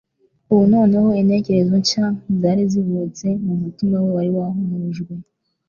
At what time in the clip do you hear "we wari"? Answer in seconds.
4.03-4.31